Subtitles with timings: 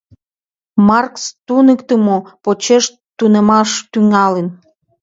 [0.87, 2.85] Маркс туныктымо почеш
[3.17, 4.47] тунемаш тӱҥалын.